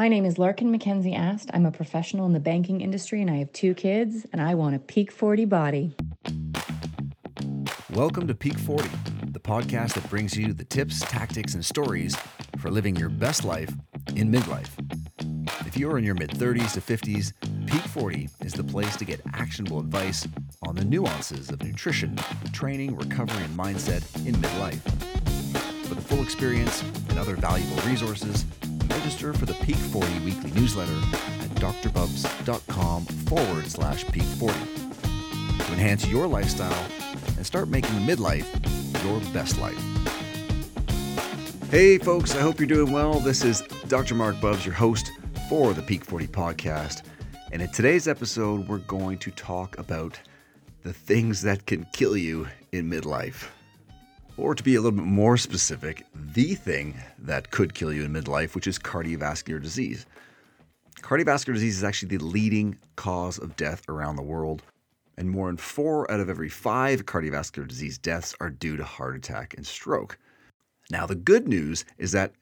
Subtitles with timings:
[0.00, 1.50] My name is Larkin Mackenzie Ast.
[1.52, 4.74] I'm a professional in the banking industry and I have two kids, and I want
[4.74, 5.94] a peak 40 body.
[7.90, 8.88] Welcome to Peak 40,
[9.24, 12.16] the podcast that brings you the tips, tactics, and stories
[12.56, 13.68] for living your best life
[14.16, 14.70] in midlife.
[15.66, 17.34] If you are in your mid 30s to 50s,
[17.66, 20.26] Peak 40 is the place to get actionable advice
[20.66, 22.18] on the nuances of nutrition,
[22.54, 24.80] training, recovery, and mindset in midlife.
[25.86, 28.46] For the full experience and other valuable resources,
[28.90, 30.96] register for the Peak 40 weekly newsletter
[31.40, 36.86] at drbubbs.com forward slash peak 40 to enhance your lifestyle
[37.36, 38.46] and start making midlife
[39.04, 39.78] your best life.
[41.70, 43.20] Hey, folks, I hope you're doing well.
[43.20, 44.14] This is Dr.
[44.14, 45.12] Marc Bubbs, your host
[45.48, 47.02] for the Peak 40 podcast.
[47.52, 50.18] And in today's episode, we're going to talk about
[50.82, 53.48] the things that can kill you in midlife.
[54.40, 58.12] Or to be a little bit more specific, the thing that could kill you in
[58.14, 60.06] midlife, which is cardiovascular disease.
[61.02, 64.62] Cardiovascular disease is actually the leading cause of death around the world,
[65.18, 69.14] and more than four out of every five cardiovascular disease deaths are due to heart
[69.14, 70.16] attack and stroke.
[70.90, 72.32] Now, the good news is that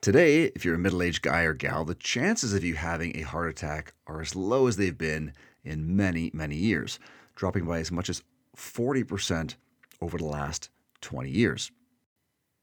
[0.00, 3.22] today, if you're a middle aged guy or gal, the chances of you having a
[3.22, 5.32] heart attack are as low as they've been
[5.64, 6.98] in many, many years,
[7.36, 8.24] dropping by as much as
[8.56, 9.54] 40%
[10.00, 10.70] over the last
[11.06, 11.70] 20 years.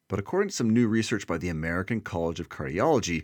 [0.10, 3.24] But according to some new research by the American College of Cardiology,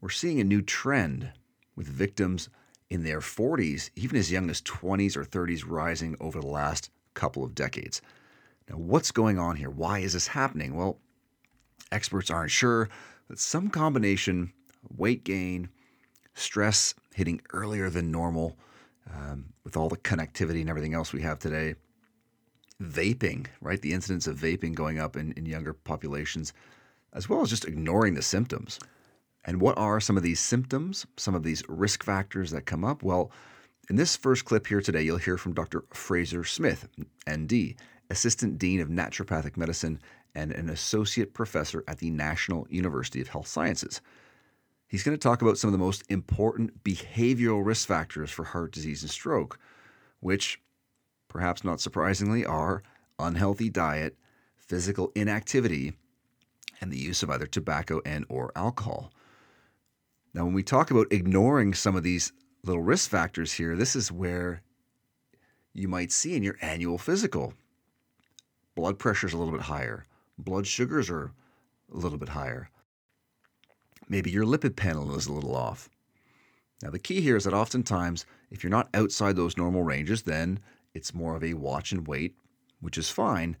[0.00, 1.30] we're seeing a new trend
[1.76, 2.48] with victims
[2.88, 7.44] in their 40s, even as young as 20s or 30s, rising over the last couple
[7.44, 8.00] of decades.
[8.70, 9.68] Now, what's going on here?
[9.68, 10.74] Why is this happening?
[10.74, 10.98] Well,
[11.92, 12.88] experts aren't sure,
[13.28, 14.54] but some combination
[14.96, 15.68] weight gain,
[16.32, 18.56] stress hitting earlier than normal,
[19.14, 21.74] um, with all the connectivity and everything else we have today,
[22.84, 23.80] vaping, right?
[23.80, 26.52] The incidence of vaping going up in, in younger populations,
[27.12, 28.78] as well as just ignoring the symptoms.
[29.44, 33.02] And what are some of these symptoms, some of these risk factors that come up?
[33.02, 33.30] Well,
[33.90, 35.84] in this first clip here today, you'll hear from Dr.
[35.92, 36.88] Fraser Smith,
[37.30, 37.74] ND,
[38.10, 40.00] Assistant Dean of Naturopathic Medicine
[40.34, 44.00] and an Associate Professor at the National University of Health Sciences.
[44.88, 48.72] He's going to talk about some of the most important behavioral risk factors for heart
[48.72, 49.58] disease and stroke,
[50.20, 50.60] which
[51.34, 52.82] perhaps not surprisingly, are
[53.18, 54.16] unhealthy diet,
[54.56, 55.92] physical inactivity,
[56.80, 59.12] and the use of either tobacco and or alcohol.
[60.32, 64.12] Now, when we talk about ignoring some of these little risk factors here, this is
[64.12, 64.62] where
[65.72, 67.52] you might see in your annual physical.
[68.76, 70.04] Blood pressure is a little bit higher.
[70.38, 71.32] Blood sugars are
[71.92, 72.70] a little bit higher.
[74.08, 75.88] Maybe your lipid panel is a little off.
[76.82, 80.60] Now, the key here is that oftentimes, if you're not outside those normal ranges, then
[80.94, 82.36] it's more of a watch and wait,
[82.80, 83.56] which is fine.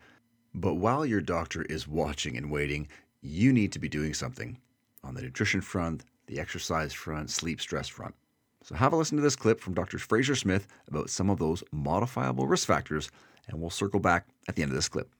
[0.54, 2.88] But while your doctor is watching and waiting,
[3.20, 4.58] you need to be doing something
[5.02, 8.14] on the nutrition front, the exercise front, sleep stress front.
[8.62, 9.98] So have a listen to this clip from Dr.
[9.98, 13.10] Fraser Smith about some of those modifiable risk factors,
[13.48, 15.10] and we'll circle back at the end of this clip.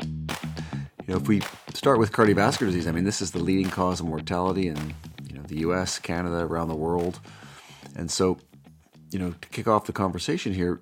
[0.00, 1.42] You know, if we
[1.74, 4.94] start with cardiovascular disease, I mean, this is the leading cause of mortality in
[5.28, 7.20] you know the U.S., Canada, around the world,
[7.96, 8.38] and so
[9.10, 10.80] you know to kick off the conversation here,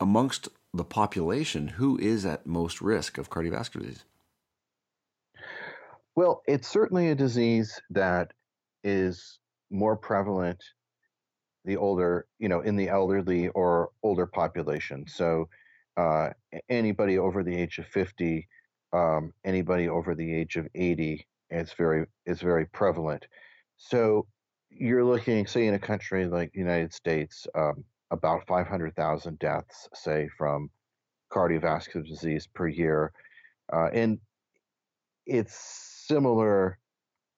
[0.00, 4.04] amongst the population, who is at most risk of cardiovascular disease?
[6.14, 8.32] Well, it's certainly a disease that
[8.82, 9.38] is
[9.70, 10.62] more prevalent
[11.64, 15.04] the older, you know, in the elderly or older population.
[15.06, 15.48] So
[15.96, 16.30] uh,
[16.68, 18.48] anybody over the age of 50,
[18.92, 23.26] um, anybody over the age of 80, it's very is very prevalent.
[23.76, 24.26] So
[24.70, 30.28] you're looking, say, in a country like the United States, um, about 500,000 deaths, say,
[30.36, 30.70] from
[31.30, 33.12] cardiovascular disease per year.
[33.72, 34.18] Uh, and
[35.26, 36.78] it's similar,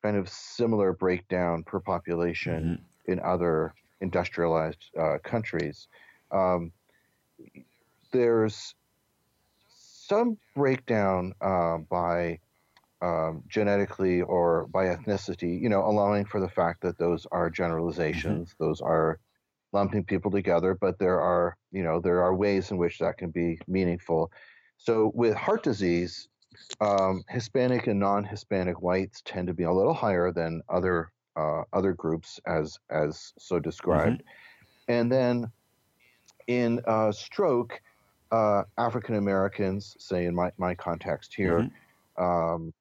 [0.02, 3.12] kind of similar breakdown per population mm-hmm.
[3.12, 5.88] in other industrialized uh, countries.
[6.30, 6.72] Um,
[8.12, 8.74] there's
[9.68, 12.38] some breakdown uh, by
[13.02, 17.54] um, genetically or by ethnicity, you know, allowing for the fact that those are mm-hmm.
[17.54, 18.64] generalizations, mm-hmm.
[18.64, 19.18] those are
[19.72, 23.30] lumping people together, but there are, you know, there are ways in which that can
[23.30, 24.30] be meaningful.
[24.76, 26.28] So with heart disease,
[26.80, 31.92] um, Hispanic and non-Hispanic whites tend to be a little higher than other uh, other
[31.92, 34.22] groups, as as so described.
[34.22, 34.92] Mm-hmm.
[34.92, 35.52] And then
[36.48, 37.80] in uh, stroke,
[38.32, 41.70] uh, African Americans, say in my my context here,
[42.18, 42.22] mm-hmm.
[42.22, 42.74] um,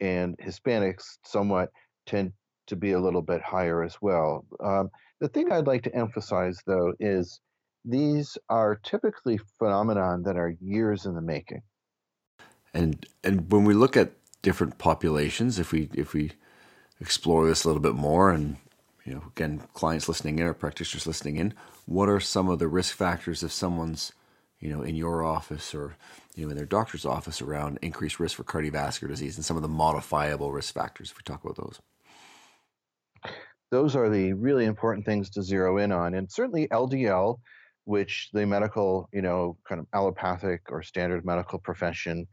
[0.00, 1.72] and Hispanics somewhat
[2.04, 2.32] tend
[2.66, 4.44] to be a little bit higher as well.
[4.60, 4.90] Um,
[5.20, 7.40] the thing I'd like to emphasize, though, is
[7.84, 11.62] these are typically phenomenon that are years in the making.
[12.74, 16.32] And and when we look at different populations, if we if we
[17.00, 18.56] explore this a little bit more, and
[19.04, 21.54] you know, again, clients listening in or practitioners listening in,
[21.86, 24.12] what are some of the risk factors if someone's,
[24.58, 25.96] you know, in your office or,
[26.34, 29.62] you know, in their doctor's office around increased risk for cardiovascular disease and some of
[29.62, 31.80] the modifiable risk factors, if we talk about those?
[33.70, 36.14] Those are the really important things to zero in on.
[36.14, 37.38] And certainly LDL,
[37.84, 42.26] which the medical, you know, kind of allopathic or standard medical profession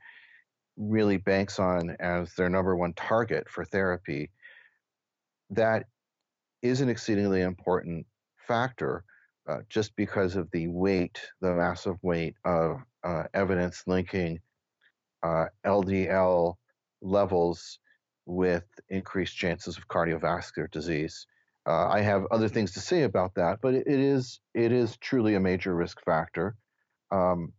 [0.78, 4.32] really banks on as their number one target for therapy,
[5.50, 5.86] that
[6.62, 8.06] is an exceedingly important
[8.48, 9.04] factor
[9.48, 14.40] uh, just because of the weight, the massive weight of uh, evidence linking
[15.22, 16.56] uh, LDL
[17.02, 17.80] levels
[18.26, 21.28] with increased chances of cardiovascular disease.
[21.66, 25.36] Uh, I have other things to say about that, but it is it is truly
[25.36, 26.56] a major risk factor.
[27.12, 27.54] Um,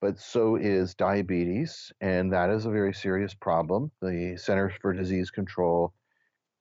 [0.00, 3.90] but so is diabetes, and that is a very serious problem.
[4.00, 5.92] The Centers for Disease Control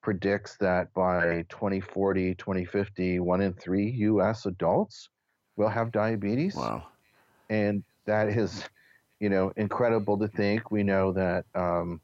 [0.02, 5.10] predicts that by 2040, 2050, one in three US adults
[5.56, 6.56] will have diabetes.
[6.56, 6.88] Wow.
[7.50, 8.64] And that is,
[9.20, 10.72] you know, incredible to think.
[10.72, 12.02] We know that um,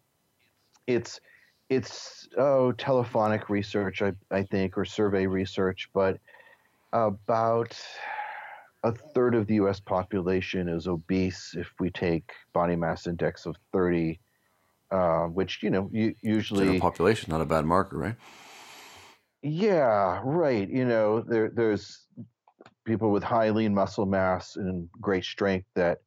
[0.87, 1.19] it's
[1.69, 6.17] it's oh telephonic research, I, I think, or survey research, but
[6.93, 7.77] about
[8.83, 9.79] a third of the U.S.
[9.79, 14.19] population is obese if we take body mass index of 30
[14.91, 18.15] uh, which you know you, usually General population, not a bad marker, right?
[19.41, 20.69] Yeah, right.
[20.69, 22.05] You know, there there's
[22.85, 25.99] people with high lean muscle mass and great strength that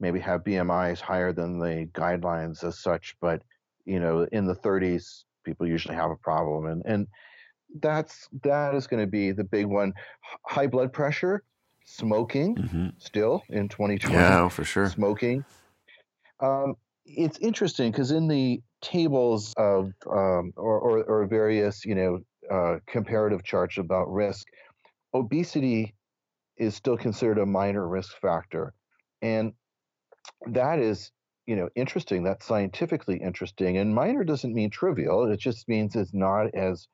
[0.00, 3.42] maybe have BMIs higher than the guidelines as such, but
[3.84, 7.06] you know, in the 30s, people usually have a problem, and and
[7.80, 9.92] that's that is going to be the big one.
[10.46, 11.44] High blood pressure,
[11.84, 12.88] smoking, mm-hmm.
[12.98, 14.14] still in 2020.
[14.14, 14.88] Yeah, for sure.
[14.88, 15.44] Smoking.
[16.40, 16.74] Um,
[17.06, 22.18] it's interesting because in the tables of um, or, or, or, various you know
[22.50, 24.46] uh, comparative charts about risk,
[25.12, 25.94] obesity
[26.56, 28.72] is still considered a minor risk factor,
[29.22, 29.52] and
[30.46, 31.10] that is
[31.46, 32.24] you know interesting.
[32.24, 35.30] That's scientifically interesting, and minor doesn't mean trivial.
[35.30, 36.88] It just means it's not as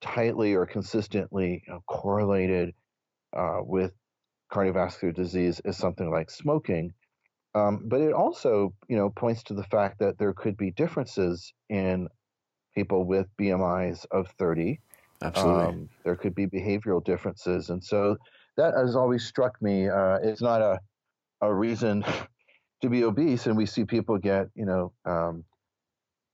[0.00, 2.74] tightly or consistently you know, correlated
[3.36, 3.92] uh, with
[4.52, 6.92] cardiovascular disease as something like smoking.
[7.54, 11.52] Um, but it also, you know, points to the fact that there could be differences
[11.68, 12.08] in
[12.74, 14.80] people with BMIs of 30.
[15.22, 15.64] Absolutely.
[15.64, 17.70] Um, there could be behavioral differences.
[17.70, 18.16] And so
[18.56, 19.88] that has always struck me.
[19.88, 20.80] Uh, it's not a,
[21.40, 22.04] a reason
[22.82, 23.46] to be obese.
[23.46, 25.44] And we see people get, you know, um,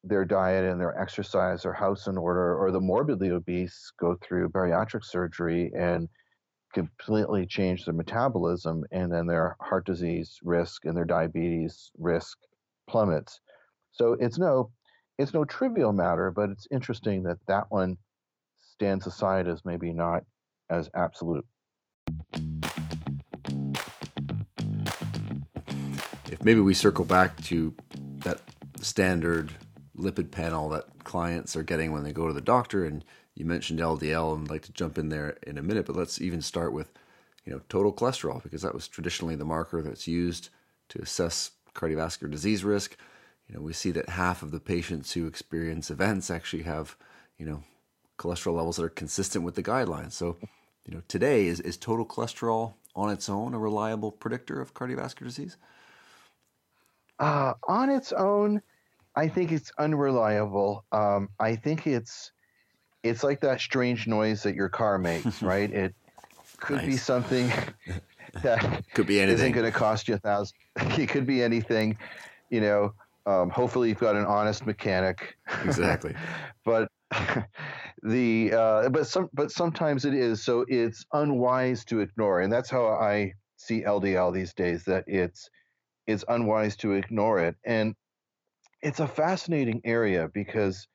[0.05, 4.51] their diet and their exercise or house in order, or the morbidly obese go through
[4.51, 6.09] bariatric surgery and
[6.73, 12.37] completely change their metabolism and then their heart disease risk and their diabetes risk
[12.89, 13.41] plummets.
[13.93, 14.71] So it's no
[15.19, 17.97] it's no trivial matter, but it's interesting that that one
[18.61, 20.23] stands aside as maybe not
[20.69, 21.47] as absolute.
[26.47, 27.75] Maybe we circle back to
[28.19, 28.41] that
[28.81, 29.51] standard
[29.99, 33.05] lipid panel that clients are getting when they go to the doctor and
[33.35, 36.21] you mentioned LDL, and I'd like to jump in there in a minute, but let's
[36.21, 36.93] even start with,
[37.45, 40.51] you know, total cholesterol because that was traditionally the marker that's used
[40.91, 42.97] to assess cardiovascular disease risk.
[43.49, 46.97] You know, we see that half of the patients who experience events actually have,
[47.39, 47.65] you know,
[48.19, 50.13] cholesterol levels that are consistent with the guidelines.
[50.13, 50.37] So,
[50.87, 55.25] you know, today is is total cholesterol on its own a reliable predictor of cardiovascular
[55.25, 55.57] disease?
[57.19, 58.61] Uh, on its own,
[59.15, 60.85] I think it's unreliable.
[60.93, 62.33] Um, I think it's
[63.03, 65.71] it's like that strange noise that your car makes, right?
[65.71, 65.95] It
[66.59, 66.87] could nice.
[66.87, 67.53] be something
[68.43, 69.35] that could be anything.
[69.35, 70.57] Isn't going to cost you a thousand.
[70.99, 71.97] It could be anything,
[72.51, 72.93] you know.
[73.25, 75.37] Um, hopefully, you've got an honest mechanic.
[75.65, 76.15] Exactly.
[76.65, 76.89] but
[78.03, 80.45] the uh, but some but sometimes it is.
[80.45, 84.85] So it's unwise to ignore, and that's how I see LDL these days.
[84.85, 85.49] That it's
[86.07, 87.95] it's unwise to ignore it, and
[88.83, 90.87] it's a fascinating area because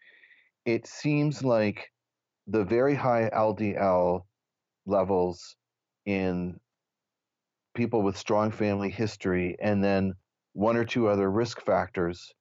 [0.65, 1.89] it seems like
[2.47, 4.21] the very high LDL
[4.85, 5.55] levels
[6.05, 6.59] in
[7.75, 10.13] people with strong family history, and then
[10.53, 12.33] one or two other risk factors,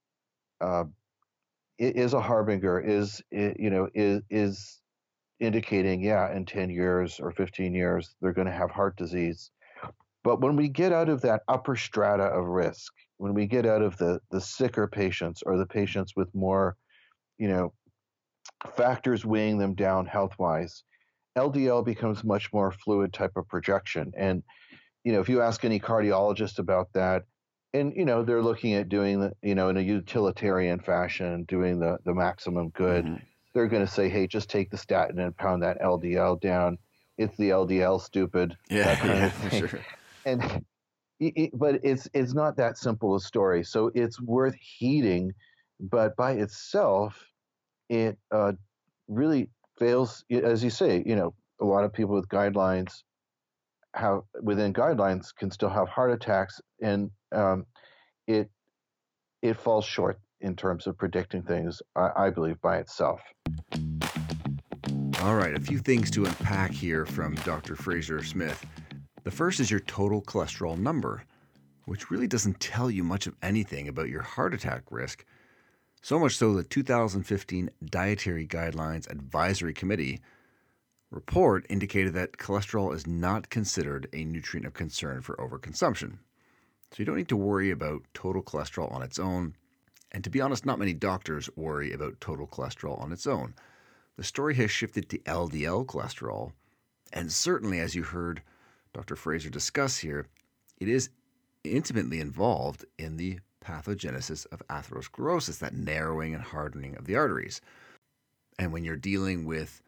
[0.61, 0.85] uh,
[1.79, 2.81] is a harbinger.
[2.81, 4.81] Is you know is is
[5.41, 9.51] indicating yeah in 10 years or 15 years they're going to have heart disease
[10.23, 13.83] but when we get out of that upper strata of risk when we get out
[13.83, 16.77] of the the sicker patients or the patients with more
[17.39, 17.73] you know
[18.77, 20.83] factors weighing them down health wise,
[21.37, 24.13] LDL becomes much more fluid type of projection.
[24.17, 24.43] And,
[25.05, 27.25] you know, if you ask any cardiologist about that,
[27.73, 31.79] and, you know, they're looking at doing the, you know, in a utilitarian fashion, doing
[31.79, 33.05] the, the maximum good.
[33.05, 33.25] Mm-hmm.
[33.55, 36.79] they're going to say, "Hey, just take the statin and pound that LDL down."
[37.17, 38.57] It's the LDL, stupid.
[38.69, 39.81] Yeah, yeah, for sure.
[40.25, 40.65] And
[41.21, 43.65] it, but it's it's not that simple a story.
[43.65, 45.33] So it's worth heeding,
[45.79, 47.17] but by itself,
[47.89, 48.53] it uh,
[49.09, 50.25] really fails.
[50.31, 53.03] As you say, you know, a lot of people with guidelines
[53.95, 57.67] have within guidelines can still have heart attacks, and um,
[58.27, 58.51] it
[59.43, 61.83] it falls short in terms of predicting things.
[61.97, 63.21] I, I believe by itself.
[65.23, 67.77] All right, a few things to unpack here from Dr.
[67.77, 68.65] Fraser Smith.
[69.23, 71.25] The first is your total cholesterol number,
[71.85, 75.27] which really doesn't tell you much of anything about your heart attack risk.
[76.01, 80.21] So much so the 2015 Dietary Guidelines Advisory Committee
[81.11, 86.19] report indicated that cholesterol is not considered a nutrient of concern for overconsumption.
[86.91, 89.55] So you don't need to worry about total cholesterol on its own.
[90.13, 93.55] And to be honest, not many doctors worry about total cholesterol on its own.
[94.17, 96.53] The story has shifted to LDL cholesterol,
[97.13, 98.43] and certainly, as you heard
[98.93, 99.17] Dr.
[99.17, 100.27] Fraser discuss here,
[100.79, 101.11] it is
[101.65, 107.61] intimately involved in the pathogenesis of atherosclerosis, that narrowing and hardening of the arteries.
[108.59, 109.83] And when you're dealing with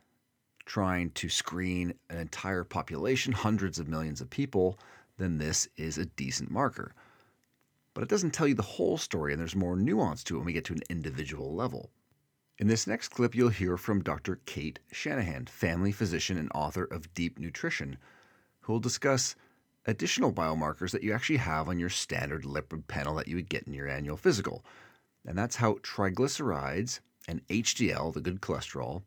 [0.67, 4.79] trying to screen an entire population, hundreds of millions of people,
[5.19, 6.95] then this is a decent marker.
[7.95, 10.47] But it doesn't tell you the whole story, and there's more nuance to it when
[10.47, 11.91] we get to an individual level.
[12.59, 14.37] In this next clip, you'll hear from Dr.
[14.47, 17.99] Cate Shanahan, family physician and author of Deep Nutrition,
[18.63, 19.35] who will discuss
[19.87, 23.65] additional biomarkers that you actually have on your standard lipid panel that you would get
[23.67, 24.65] in your annual physical.
[25.27, 29.03] And that's how triglycerides and HDL, the good cholesterol,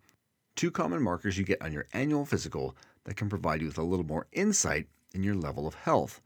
[0.55, 3.83] two common markers you get on your annual physical that can provide you with a
[3.83, 6.21] little more insight in your level of health.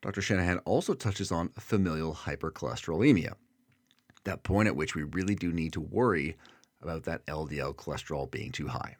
[0.00, 0.20] Dr.
[0.20, 3.34] Shanahan also touches on familial hypercholesterolemia,
[4.24, 6.36] that point at which we really do need to worry
[6.80, 8.96] about that LDL cholesterol being too high.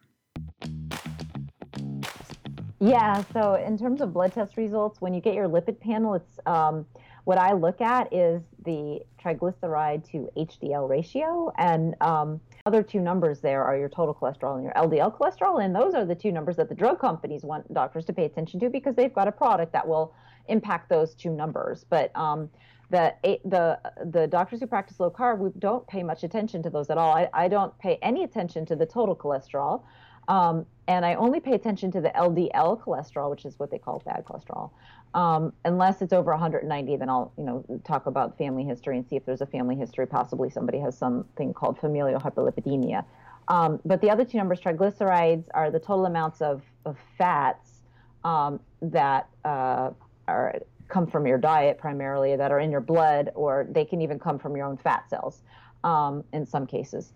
[2.83, 6.37] Yeah, so in terms of blood test results, when you get your lipid panel, it's
[6.45, 6.85] um,
[7.23, 13.39] what I look at is the triglyceride to HDL ratio, and um, other two numbers
[13.39, 16.57] there are your total cholesterol and your LDL cholesterol, and those are the two numbers
[16.57, 19.71] that the drug companies want doctors to pay attention to because they've got a product
[19.71, 20.13] that will
[20.49, 21.85] impact those two numbers.
[21.89, 22.49] But um,
[22.89, 23.79] the the
[24.11, 27.15] the doctors who practice low carb, we don't pay much attention to those at all.
[27.15, 29.83] I, I don't pay any attention to the total cholesterol.
[30.27, 34.01] Um, and I only pay attention to the LDL cholesterol, which is what they call
[34.05, 34.71] bad cholesterol.
[35.13, 39.15] Um, unless it's over 190, then I'll, you know, talk about family history and see
[39.15, 40.05] if there's a family history.
[40.07, 43.05] Possibly somebody has something called familial hyperlipidemia.
[43.47, 47.81] Um, but the other two numbers, triglycerides, are the total amounts of, of fats
[48.23, 49.91] um, that uh,
[50.27, 50.55] are
[50.87, 54.37] come from your diet primarily, that are in your blood, or they can even come
[54.37, 55.41] from your own fat cells
[55.83, 57.13] um, in some cases.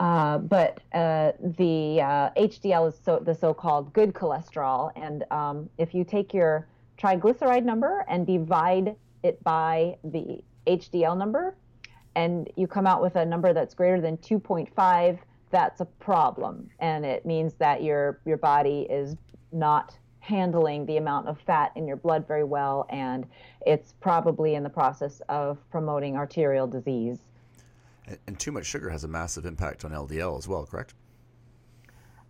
[0.00, 5.94] Uh, but uh, the uh, HDL is so, the so-called good cholesterol, and um, if
[5.94, 6.66] you take your
[6.98, 11.54] triglyceride number and divide it by the HDL number,
[12.16, 15.18] and you come out with a number that's greater than 2.5,
[15.50, 19.14] that's a problem, and it means that your your body is
[19.52, 23.26] not handling the amount of fat in your blood very well, and
[23.66, 27.18] it's probably in the process of promoting arterial disease.
[28.26, 30.94] And too much sugar has a massive impact on LDL as well, correct?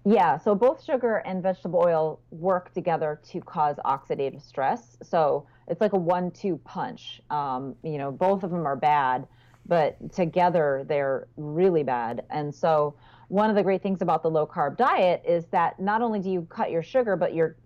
[0.06, 4.98] Yeah, so both sugar and vegetable oil work together to cause oxidative stress.
[5.02, 7.22] So it's like a one two punch.
[7.30, 9.26] Um, you know, both of them are bad,
[9.66, 12.24] but together they're really bad.
[12.28, 12.94] And so
[13.28, 16.30] one of the great things about the low carb diet is that not only do
[16.30, 17.56] you cut your sugar, but you're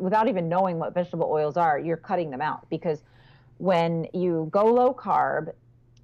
[0.00, 3.02] without even knowing what vegetable oils are, you're cutting them out because
[3.58, 5.52] when you go low carb,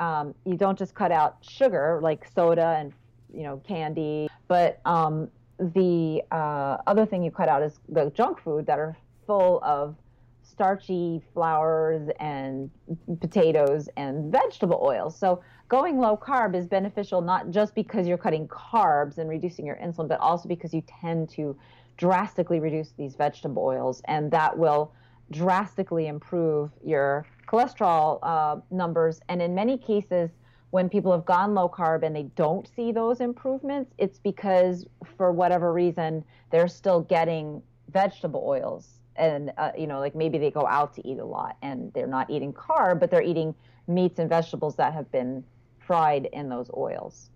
[0.00, 2.92] um, you don't just cut out sugar like soda and
[3.32, 5.28] you know candy, but um,
[5.58, 9.96] the uh, other thing you cut out is the junk food that are full of
[10.42, 12.70] starchy flours and
[13.20, 15.16] potatoes and vegetable oils.
[15.16, 19.76] So going low carb is beneficial not just because you're cutting carbs and reducing your
[19.76, 21.56] insulin, but also because you tend to
[21.96, 24.92] drastically reduce these vegetable oils, and that will
[25.30, 29.20] drastically improve your cholesterol uh, numbers.
[29.28, 30.30] And in many cases,
[30.70, 34.86] when people have gone low carb and they don't see those improvements, it's because
[35.16, 39.00] for whatever reason they're still getting vegetable oils.
[39.16, 42.06] And, uh, you know, like maybe they go out to eat a lot and they're
[42.06, 43.54] not eating carb, but they're eating
[43.88, 45.42] meats and vegetables that have been
[45.78, 47.30] fried in those oils.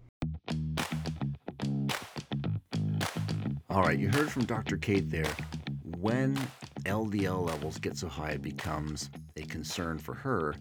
[3.71, 4.77] All right, you heard from Dr.
[4.77, 5.35] Cate there.
[5.99, 6.39] When
[6.85, 10.55] LDL levels get so high, it becomes a concern for her,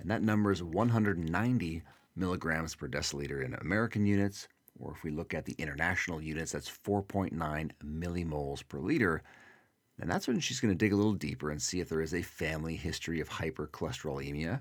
[0.00, 1.82] and that number is 190
[2.16, 4.48] milligrams per deciliter in American units,
[4.78, 9.22] or if we look at the international units, that's 4.9 millimoles per liter.
[10.00, 12.14] And that's when she's going to dig a little deeper and see if there is
[12.14, 14.60] a family history of hypercholesterolemia,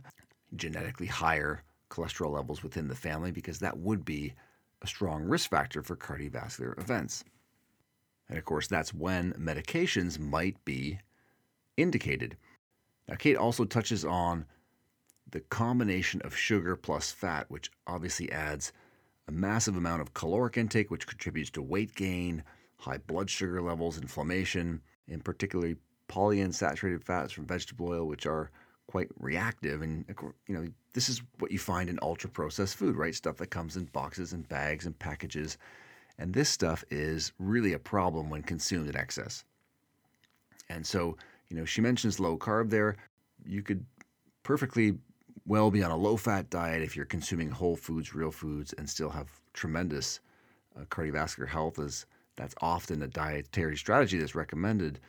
[0.55, 4.33] genetically higher cholesterol levels within the family, because that would be
[4.81, 7.23] a strong risk factor for cardiovascular events.
[8.29, 10.99] And of course, that's when medications might be
[11.77, 12.37] indicated.
[13.07, 14.45] Now, Cate also touches on
[15.29, 18.73] the combination of sugar plus fat, which obviously adds
[19.27, 22.43] a massive amount of caloric intake, which contributes to weight gain,
[22.77, 25.75] high blood sugar levels, inflammation, and particularly
[26.09, 28.51] polyunsaturated fats from vegetable oil, which are
[28.87, 29.81] quite reactive.
[29.81, 30.05] And
[30.47, 33.13] you know, this is what you find in ultra processed food, right?
[33.13, 35.57] Stuff that comes in boxes and bags and packages.
[36.19, 39.43] And this stuff is really a problem when consumed in excess.
[40.69, 41.17] And so,
[41.49, 42.97] you know, she mentions low carb there.
[43.45, 43.85] You could
[44.43, 44.97] perfectly
[45.45, 48.89] well be on a low fat diet if you're consuming whole foods, real foods, and
[48.89, 50.19] still have tremendous
[50.75, 52.05] uh, cardiovascular health, as
[52.35, 54.99] that's often a dietary strategy that's recommended.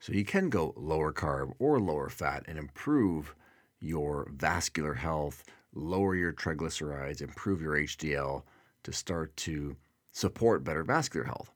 [0.00, 3.34] So you can go lower carb or lower fat and improve
[3.80, 5.44] your vascular health,
[5.74, 8.42] lower your triglycerides, improve your HDL
[8.82, 9.76] to start to
[10.12, 11.50] support better vascular health.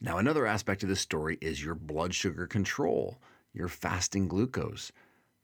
[0.00, 3.18] Now, another aspect of this story is your blood sugar control,
[3.52, 4.92] your fasting glucose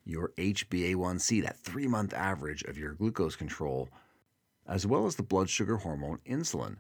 [0.05, 3.89] your HbA1c, that three month average of your glucose control,
[4.67, 6.77] as well as the blood sugar hormone insulin.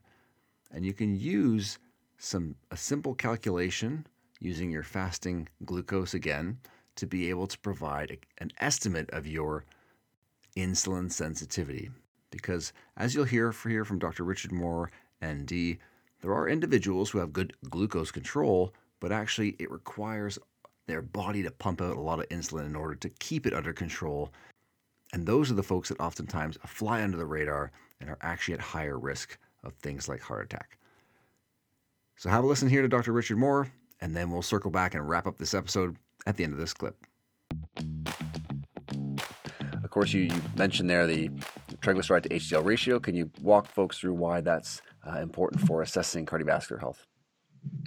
[0.71, 1.79] And you can use
[2.19, 4.07] some a simple calculation
[4.41, 6.59] using your fasting glucose again
[6.97, 9.65] to be able to provide an estimate of your
[10.57, 11.91] insulin sensitivity.
[12.31, 14.25] Because as you'll hear here from Dr.
[14.25, 14.91] Richard Maurer,
[15.25, 15.79] ND,
[16.21, 20.39] there are individuals who have good glucose control, but actually it requires
[20.87, 23.73] their body to pump out a lot of insulin in order to keep it under
[23.73, 24.33] control.
[25.13, 28.61] And those are the folks that oftentimes fly under the radar and are actually at
[28.61, 30.79] higher risk of things like heart attack.
[32.17, 33.13] So have a listen here to Dr.
[33.13, 33.69] Richard Maurer,
[34.01, 36.75] and then we'll circle back and wrap up this episode at the end of this
[36.75, 36.97] clip.
[39.83, 41.29] Of course, you, you mentioned there the
[41.81, 42.99] triglyceride to HDL ratio.
[42.99, 47.07] Can you walk folks through why that's uh, important for assessing cardiovascular health?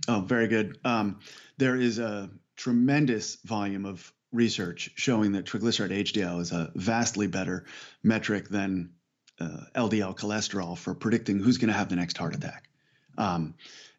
[0.08, 0.78] Oh, very good.
[0.84, 1.20] Um,
[1.58, 7.66] there is a tremendous volume of research showing that triglyceride HDL is a vastly better
[8.04, 8.92] metric than
[9.40, 12.70] uh, LDL cholesterol for predicting who's going to have the next heart attack.
[13.18, 13.56] Um,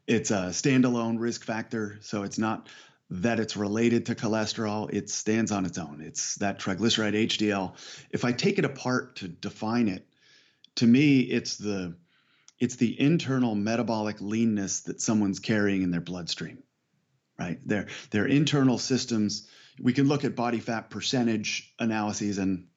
[0.07, 2.69] it's a standalone risk factor, so it's not
[3.11, 4.93] that it's related to cholesterol.
[4.93, 6.01] It stands on its own.
[6.01, 7.75] It's that triglyceride HDL.
[8.11, 10.07] If I take it apart to define it,
[10.77, 11.97] to me, it's the
[12.59, 16.63] it's the internal metabolic leanness that someone's carrying in their bloodstream
[17.39, 17.59] right?
[17.67, 19.49] Their their internal systems.
[19.81, 22.69] We can look at body fat percentage analyses, and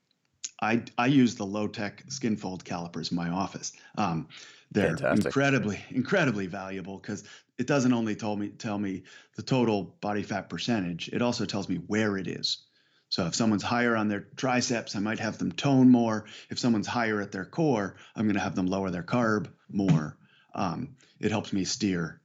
[0.62, 3.72] I I use the low tech skin fold calipers in my office.
[3.98, 4.28] Um,
[4.72, 5.26] they're Fantastic.
[5.26, 7.24] incredibly incredibly valuable because
[7.58, 9.04] it doesn't only tell me tell me
[9.36, 11.10] the total body fat percentage.
[11.10, 12.66] It also tells me where it is.
[13.10, 16.26] So if someone's higher on their triceps, I might have them tone more.
[16.50, 20.16] If someone's higher at their core, I'm going to have them lower their carb more.
[20.54, 22.22] Um, it helps me steer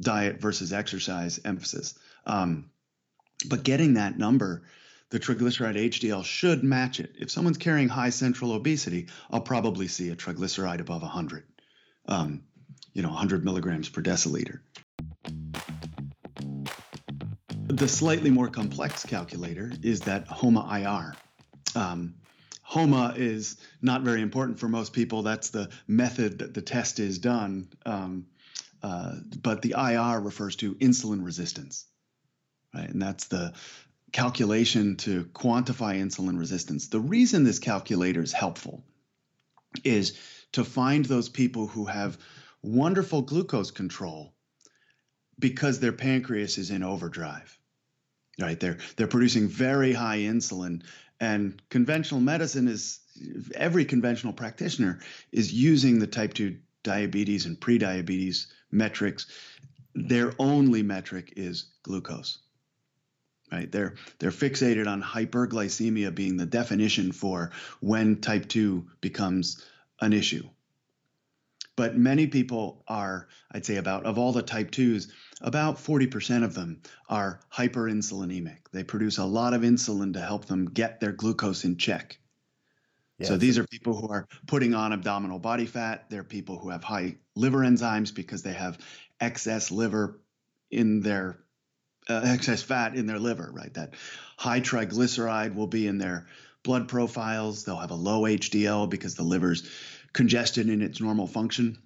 [0.00, 1.98] diet versus exercise emphasis.
[2.26, 2.70] Um,
[3.48, 4.62] but getting that number,
[5.10, 7.14] the triglyceride HDL should match it.
[7.18, 11.44] If someone's carrying high central obesity, I'll probably see a triglyceride above 100,
[12.06, 12.44] um,
[12.92, 14.60] you know, 100 milligrams per deciliter.
[17.72, 21.14] The slightly more complex calculator is that HOMA IR.
[21.74, 22.16] Um,
[22.60, 25.22] HOMA is not very important for most people.
[25.22, 27.68] That's the method that the test is done.
[27.86, 28.26] Um,
[28.82, 31.86] uh, but the IR refers to insulin resistance,
[32.74, 32.90] right?
[32.90, 33.54] And that's the
[34.12, 36.88] calculation to quantify insulin resistance.
[36.88, 38.84] The reason this calculator is helpful
[39.82, 40.18] is
[40.52, 42.18] to find those people who have
[42.60, 44.34] wonderful glucose control
[45.38, 47.58] because their pancreas is in overdrive.
[48.40, 48.58] Right?
[48.58, 50.82] They're they're producing very high insulin
[51.22, 52.98] and conventional medicine is
[53.54, 54.98] every conventional practitioner
[55.30, 59.26] is using the type 2 diabetes and prediabetes metrics.
[59.94, 62.38] Their only metric is glucose.
[63.52, 63.70] Right?
[63.70, 69.64] They're they're fixated on hyperglycemia being the definition for when type 2 becomes
[70.00, 70.48] an issue.
[71.76, 75.08] But many people are, I'd say about of all the type 2s,
[75.40, 78.58] about 40% of them are hyperinsulinemic.
[78.72, 82.18] They produce a lot of insulin to help them get their glucose in check.
[83.18, 83.28] Yes.
[83.28, 86.10] So these are people who are putting on abdominal body fat.
[86.10, 88.78] They're people who have high liver enzymes because they have
[89.20, 90.20] excess liver
[90.70, 91.38] in their
[92.08, 93.72] uh, excess fat in their liver, right?
[93.74, 93.94] That
[94.36, 96.26] high triglyceride will be in their
[96.62, 97.64] blood profiles.
[97.64, 99.68] They'll have a low HDL because the liver's
[100.12, 101.78] congested in its normal function.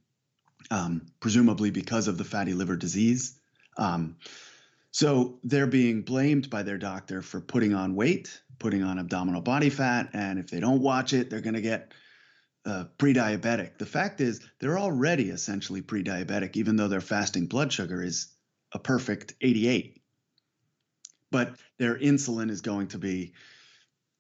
[0.71, 3.39] um, presumably because of the fatty liver disease.
[3.77, 4.17] Um,
[4.91, 9.71] so they're being blamed by their doctor for putting on weight, putting on abdominal body
[9.71, 11.93] fat, and if they don't watch it, they're going to get
[12.65, 13.79] uh, pre-diabetic.
[13.79, 18.29] The fact is, they're already essentially pre-diabetic, even though their fasting blood sugar is
[18.73, 20.01] a perfect 88.
[21.31, 23.35] But their insulin is going to be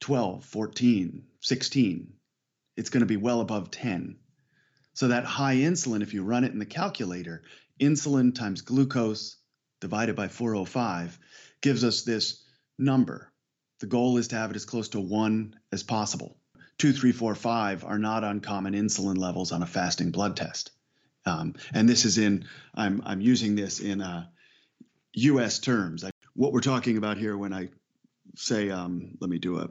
[0.00, 2.12] 12, 14, 16.
[2.76, 4.16] It's going to be well above 10.
[4.94, 7.42] So that high insulin, if you run it in the calculator,
[7.80, 9.36] insulin times glucose
[9.80, 11.18] divided by 405
[11.60, 12.44] gives us this
[12.78, 13.30] number.
[13.80, 16.38] The goal is to have it as close to one as possible
[16.78, 20.72] two, three, four, five are not uncommon insulin levels on a fasting blood test.
[21.24, 24.26] Um, and this is in, I'm, I'm using this in uh,
[25.14, 26.04] US terms.
[26.34, 27.70] What we're talking about here when I
[28.36, 29.70] say, um, let me do a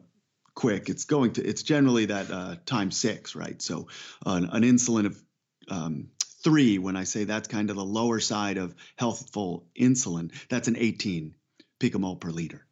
[0.56, 3.62] quick, it's going to, it's generally that uh, times six, right?
[3.62, 3.88] So
[4.26, 5.22] an, an insulin of
[5.70, 6.08] um,
[6.44, 10.78] three, when I say that's kind of the lower side of healthful insulin, that's an
[10.78, 11.36] 18
[11.80, 12.66] picomole per liter.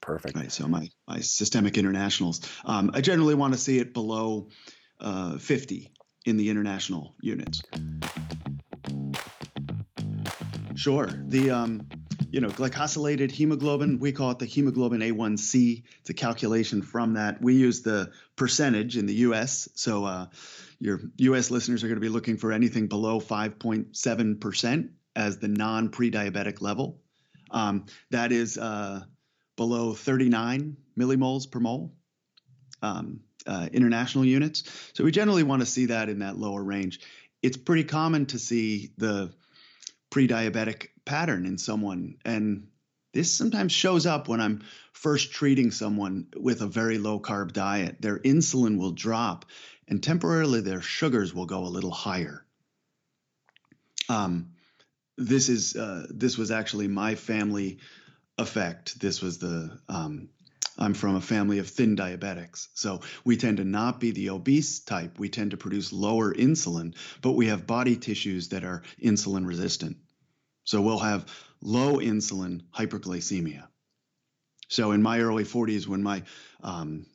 [0.00, 0.36] Perfect.
[0.36, 0.52] Right.
[0.52, 4.48] So my my systemic internationals, um, I generally want to see it below
[5.00, 5.90] uh, 50
[6.26, 7.62] in the international units.
[10.74, 11.06] Sure.
[11.06, 11.88] The um,
[12.34, 15.84] you know glycosylated hemoglobin, we call it the hemoglobin A1C.
[16.00, 17.40] It's a calculation from that.
[17.40, 19.68] We use the percentage in the U.S.
[19.76, 20.26] So uh,
[20.80, 21.52] your U.S.
[21.52, 27.00] listeners are going to be looking for anything below 5.7 percent as the non-pre-diabetic level.
[27.52, 29.04] Um, that is uh,
[29.56, 31.94] below 39 millimoles per mole
[32.82, 34.64] um, uh, international units.
[34.94, 36.98] So we generally want to see that in that lower range.
[37.42, 39.32] It's pretty common to see the
[40.10, 42.68] pre-diabetic pattern in someone, and
[43.12, 44.62] this sometimes shows up when I'm
[44.92, 48.00] first treating someone with a very low carb diet.
[48.00, 49.44] Their insulin will drop,
[49.86, 52.44] and temporarily their sugars will go a little higher.
[54.08, 54.50] Um,
[55.16, 57.78] this is uh, this was actually my family
[58.36, 58.98] effect.
[59.00, 60.28] This was the um,
[60.76, 62.68] I'm from a family of thin diabetics.
[62.74, 65.18] So we tend to not be the obese type.
[65.18, 69.98] We tend to produce lower insulin, but we have body tissues that are insulin resistant.
[70.64, 71.26] So we'll have
[71.60, 73.68] low insulin hyperglycemia.
[74.68, 76.22] So in my early 40s, when my
[76.62, 77.06] um,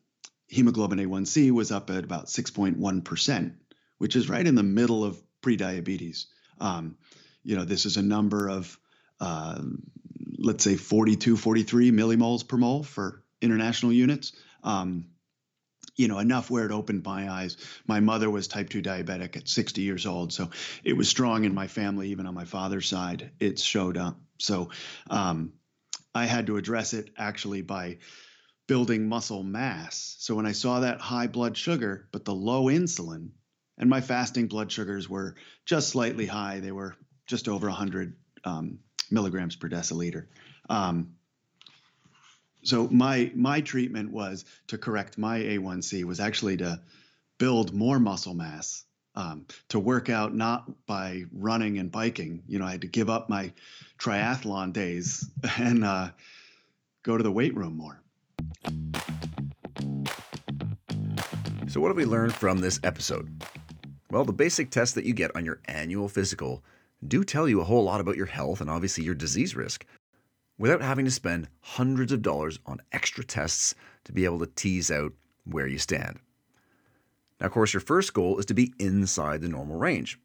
[0.48, 3.54] hemoglobin A1C was up at about 6.1%,
[3.98, 6.26] which is right in the middle of prediabetes.
[6.60, 6.98] Um,
[7.44, 8.78] you know, this is a number of
[9.20, 9.62] uh,
[10.40, 14.34] let's say 42, 43 millimoles per mole for international units.
[14.64, 15.08] Um,
[16.00, 17.58] you know, enough where it opened my eyes.
[17.86, 20.32] My mother was type 2 diabetic at 60 years old.
[20.32, 20.50] So
[20.82, 24.18] it was strong in my family, even on my father's side, it showed up.
[24.38, 24.70] So
[25.10, 25.52] um,
[26.16, 27.98] I had to address it actually by
[28.66, 30.16] building muscle mass.
[30.20, 33.32] So when I saw that high blood sugar, but the low insulin,
[33.78, 35.36] and my fasting blood sugars were
[35.66, 36.96] just slightly high, they were
[37.28, 38.80] just over 100 um,
[39.12, 40.28] milligrams per deciliter.
[40.70, 41.16] Um,
[42.64, 46.80] so my my treatment was to correct my A1C was actually to
[47.38, 48.84] build more muscle mass,
[49.16, 52.44] um, to work out not by running and biking.
[52.48, 53.54] You know, I had to give up my
[53.98, 56.10] triathlon days and uh,
[57.04, 58.02] go to the weight room more.
[61.68, 63.44] So, what have we learned from this episode?
[64.12, 66.64] Well, the basic tests that you get on your annual physical
[67.08, 69.86] do tell you a whole lot about your health and obviously your disease risk
[70.60, 74.92] without having to spend hundreds of dollars on extra tests to be able to tease
[74.92, 75.14] out
[75.46, 76.20] where you stand.
[77.40, 80.20] Now, of course, your first goal is to be inside the normal range.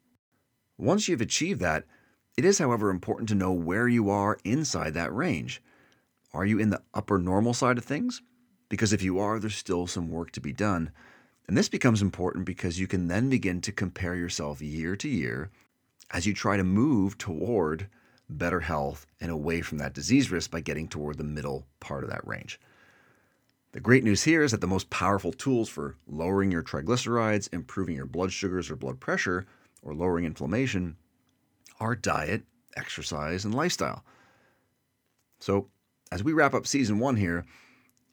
[0.77, 1.85] Once you've achieved that,
[2.37, 5.63] it is, however, important to know where you are inside that range.
[6.33, 8.21] Are you in the upper normal side of things?
[8.67, 10.91] Because if you are, there's still some work to be done.
[11.47, 15.49] And this becomes important because you can then begin to compare yourself year to year
[16.11, 17.87] as you try to move toward
[18.29, 22.09] better health and away from that disease risk by getting toward the middle part of
[22.09, 22.59] that range.
[23.71, 27.95] The great news here is that the most powerful tools for lowering your triglycerides, improving
[27.95, 29.45] your blood sugars or blood pressure,
[29.81, 30.95] or lowering inflammation
[31.79, 32.43] are diet,
[32.77, 34.03] exercise, and lifestyle.
[35.39, 35.67] So,
[36.11, 37.45] as we wrap up season one here,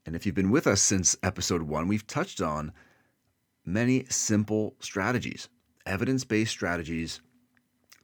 [0.04, 2.72] and if you've been with us since episode one, we've touched on
[3.64, 5.48] many simple strategies,
[5.86, 7.20] evidence based strategies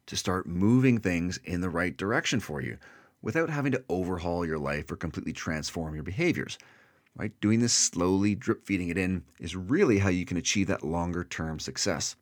[0.08, 2.78] to start moving things in the right direction for you
[3.20, 6.58] without having to overhaul your life or completely transform your behaviors.
[7.14, 7.32] Right?
[7.40, 11.24] Doing this slowly, drip feeding it in is really how you can achieve that longer
[11.24, 12.16] term success.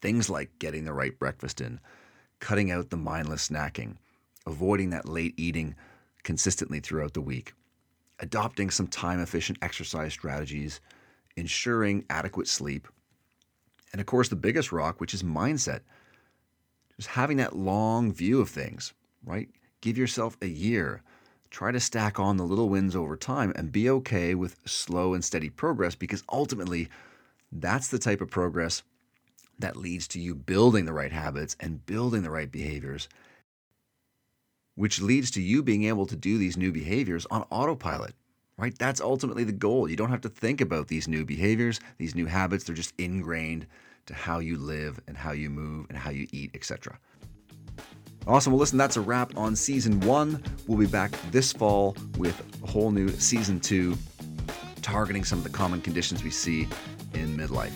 [0.00, 1.78] Things like getting the right breakfast in,
[2.40, 3.96] cutting out the mindless snacking,
[4.46, 5.76] avoiding that late eating
[6.24, 7.52] consistently throughout the week,
[8.18, 10.80] adopting some time efficient exercise strategies,
[11.36, 12.88] ensuring adequate sleep,
[13.92, 15.82] and of course, the biggest rock, which is mindset
[16.96, 18.92] Just having that long view of things,
[19.24, 19.48] right?
[19.80, 21.02] Give yourself a year.
[21.50, 25.24] Try to stack on the little wins over time and be okay with slow and
[25.24, 26.88] steady progress because ultimately
[27.52, 28.82] that's the type of progress
[29.58, 33.08] that leads to you building the right habits and building the right behaviors,
[34.74, 38.14] which leads to you being able to do these new behaviors on autopilot,
[38.56, 38.76] right?
[38.78, 39.88] That's ultimately the goal.
[39.88, 43.66] You don't have to think about these new behaviors, these new habits, they're just ingrained
[44.06, 46.98] to how you live and how you move and how you eat, etc.
[48.26, 48.52] Awesome.
[48.52, 50.42] Well, listen, that's a wrap on season one.
[50.66, 53.96] We'll be back this fall with a whole new season two,
[54.80, 56.62] targeting some of the common conditions we see
[57.12, 57.72] in midlife.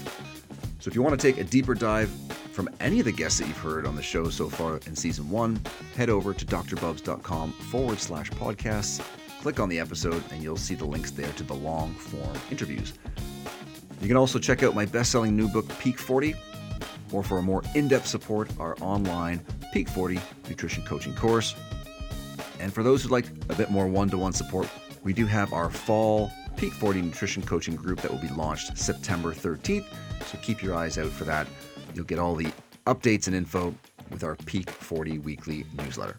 [0.80, 2.10] So if you want to take a deeper dive
[2.52, 5.28] from any of the guests that you've heard on the show so far in season
[5.28, 5.60] one,
[5.96, 9.04] head over to drbubbs.com forward slash podcasts,
[9.40, 12.92] click on the episode, and you'll see the links there to the long form interviews.
[14.00, 16.34] You can also check out my best selling new book, Peak 40,
[17.12, 21.54] or for a more in depth support, our online Peak 40 nutrition coaching course.
[22.60, 24.68] And for those who'd like a bit more one to one support,
[25.02, 29.32] we do have our fall Peak 40 nutrition coaching group that will be launched September
[29.32, 29.86] 13th.
[30.26, 31.46] So keep your eyes out for that.
[31.94, 32.52] You'll get all the
[32.86, 33.74] updates and info
[34.10, 36.18] with our Peak 40 weekly newsletter.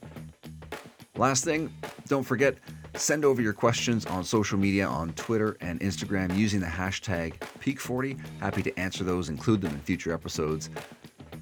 [1.18, 1.74] Last thing,
[2.08, 2.56] don't forget,
[3.00, 8.20] send over your questions on social media on Twitter and Instagram using the hashtag Peak40.
[8.40, 10.70] Happy to answer those, include them in future episodes.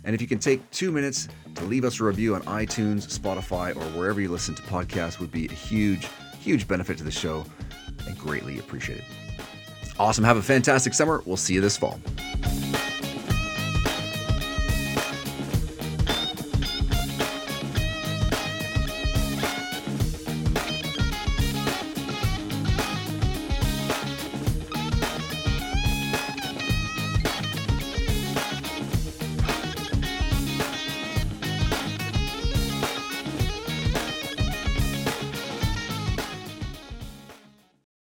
[0.03, 3.75] And if you can take two minutes to leave us a review on iTunes, Spotify,
[3.75, 6.07] or wherever you listen to podcasts, would be a huge,
[6.39, 7.43] huge benefit to the show
[8.07, 9.03] and greatly appreciated.
[9.99, 10.23] Awesome.
[10.23, 11.21] Have a fantastic summer.
[11.25, 11.99] We'll see you this fall.